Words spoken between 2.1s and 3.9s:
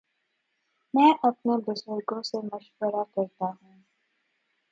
سے مشورہ کرتا ہوں۔